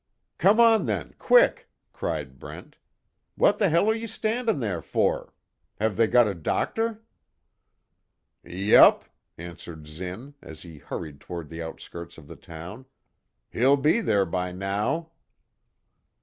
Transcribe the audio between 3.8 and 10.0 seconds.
are you standin' there for? Have they got a doctor?" "Yup," answered